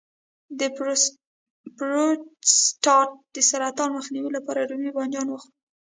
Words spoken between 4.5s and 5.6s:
رومي بانجان وخورئ